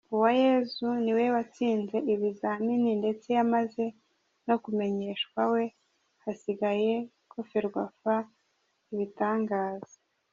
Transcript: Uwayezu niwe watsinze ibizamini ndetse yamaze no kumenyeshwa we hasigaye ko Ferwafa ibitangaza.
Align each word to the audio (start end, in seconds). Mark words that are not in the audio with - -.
Uwayezu 0.15 0.87
niwe 1.03 1.23
watsinze 1.35 1.97
ibizamini 2.13 2.91
ndetse 3.01 3.27
yamaze 3.37 3.85
no 4.47 4.55
kumenyeshwa 4.63 5.41
we 5.53 5.63
hasigaye 6.23 6.93
ko 7.31 7.39
Ferwafa 7.49 8.15
ibitangaza. 8.93 9.97